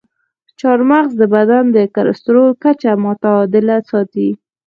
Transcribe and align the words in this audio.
چارمغز 0.59 1.11
د 1.17 1.23
بدن 1.35 1.63
د 1.75 1.77
کلسترول 1.95 2.51
کچه 2.63 2.91
متعادله 3.05 3.77
ساتي. 3.89 4.29